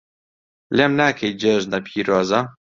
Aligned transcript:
لێم 0.75 0.93
ناکەی 0.99 1.37
جێژنە 1.41 1.79
پیرۆزە 1.85 2.41